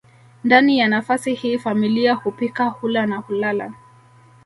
[0.43, 3.73] Ndani ya nafasi hii familia hupika hula na hulala